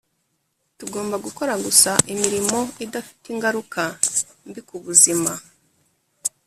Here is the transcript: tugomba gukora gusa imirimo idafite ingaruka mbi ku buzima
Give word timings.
tugomba 0.77 1.15
gukora 1.25 1.53
gusa 1.65 1.91
imirimo 2.13 2.59
idafite 2.85 3.25
ingaruka 3.33 3.81
mbi 4.47 4.61
ku 4.67 4.75
buzima 4.85 5.31